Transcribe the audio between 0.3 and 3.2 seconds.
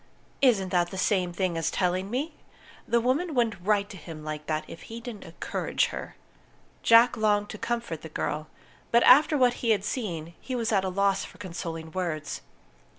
Isn't that the same thing as telling me? The